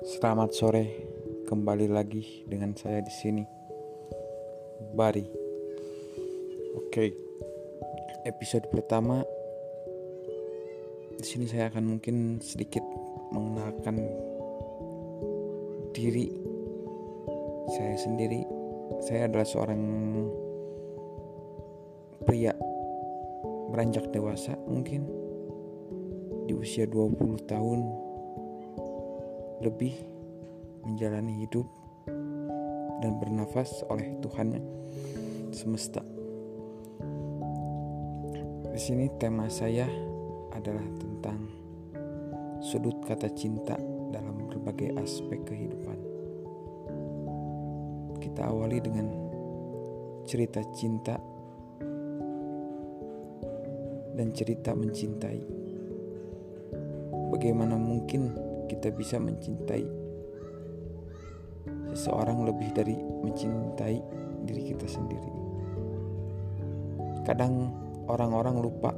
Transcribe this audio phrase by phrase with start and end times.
[0.00, 0.96] Selamat sore,
[1.44, 3.44] kembali lagi dengan saya di sini,
[4.96, 5.28] Bari.
[6.80, 7.12] Oke,
[8.24, 9.20] episode pertama
[11.20, 12.80] di sini saya akan mungkin sedikit
[13.28, 14.00] mengenalkan
[15.92, 16.32] diri
[17.68, 18.40] saya sendiri.
[19.04, 19.82] Saya adalah seorang
[22.24, 22.56] pria
[23.68, 25.04] beranjak dewasa mungkin
[26.48, 28.09] di usia 20 tahun
[29.60, 29.92] lebih
[30.88, 31.68] menjalani hidup
[33.00, 34.56] dan bernafas oleh Tuhan
[35.52, 36.00] semesta.
[38.70, 39.84] Di sini tema saya
[40.56, 41.40] adalah tentang
[42.64, 43.76] sudut kata cinta
[44.08, 45.98] dalam berbagai aspek kehidupan.
[48.20, 49.08] Kita awali dengan
[50.24, 51.20] cerita cinta
[54.16, 55.40] dan cerita mencintai.
[57.32, 59.82] Bagaimana mungkin kita bisa mencintai
[61.90, 63.98] seseorang lebih dari mencintai
[64.46, 65.30] diri kita sendiri.
[67.26, 67.74] Kadang
[68.06, 68.94] orang-orang lupa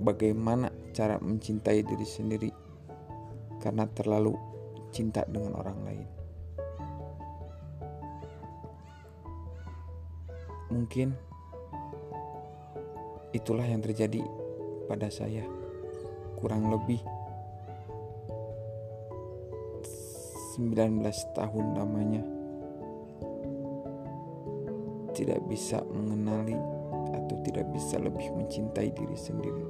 [0.00, 2.50] bagaimana cara mencintai diri sendiri
[3.60, 4.32] karena terlalu
[4.88, 6.08] cinta dengan orang lain.
[10.72, 11.08] Mungkin
[13.36, 14.24] itulah yang terjadi
[14.88, 15.44] pada saya.
[16.40, 17.13] Kurang lebih
[20.54, 21.02] 19
[21.34, 22.22] tahun lamanya
[25.10, 26.54] tidak bisa mengenali
[27.10, 29.64] atau tidak bisa lebih mencintai diri sendiri.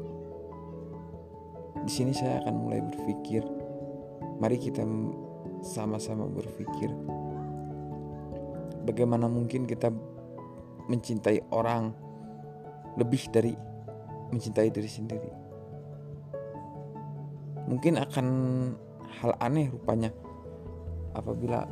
[1.84, 3.44] Di sini saya akan mulai berpikir,
[4.40, 4.84] mari kita
[5.64, 6.92] sama-sama berpikir
[8.84, 9.88] bagaimana mungkin kita
[10.84, 11.96] mencintai orang
[13.00, 13.56] lebih dari
[14.28, 15.30] mencintai diri sendiri.
[17.72, 18.26] Mungkin akan
[19.24, 20.12] hal aneh rupanya
[21.14, 21.64] apabila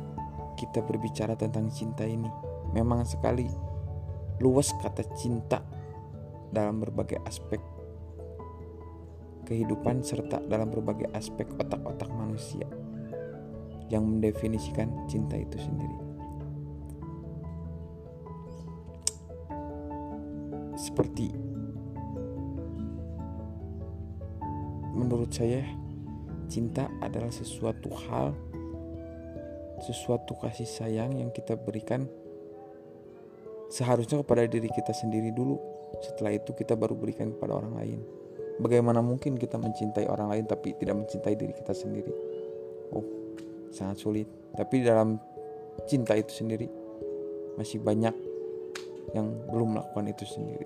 [0.55, 2.29] kita berbicara tentang cinta ini.
[2.73, 3.45] Memang sekali
[4.41, 5.61] luas kata cinta
[6.49, 7.61] dalam berbagai aspek
[9.43, 12.65] kehidupan serta dalam berbagai aspek otak-otak manusia
[13.91, 15.97] yang mendefinisikan cinta itu sendiri.
[20.73, 21.29] Seperti
[24.93, 25.61] menurut saya
[26.49, 28.33] cinta adalah sesuatu hal
[29.83, 32.07] sesuatu kasih sayang yang kita berikan
[33.67, 35.59] seharusnya kepada diri kita sendiri dulu.
[35.99, 37.99] Setelah itu kita baru berikan kepada orang lain.
[38.61, 42.13] Bagaimana mungkin kita mencintai orang lain tapi tidak mencintai diri kita sendiri?
[42.93, 43.05] Oh,
[43.73, 44.29] sangat sulit.
[44.53, 45.17] Tapi dalam
[45.89, 46.69] cinta itu sendiri
[47.57, 48.13] masih banyak
[49.13, 50.65] yang belum melakukan itu sendiri.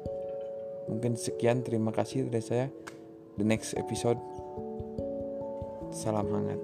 [0.87, 2.67] Mungkin sekian, terima kasih dari saya.
[3.35, 4.19] The next episode.
[5.91, 6.59] Salam hangat.